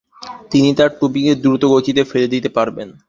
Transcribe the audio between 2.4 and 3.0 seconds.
পারবেন।